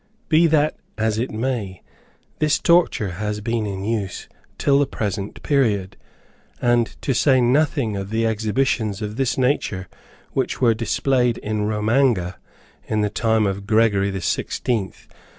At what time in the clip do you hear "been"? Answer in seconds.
3.39-3.67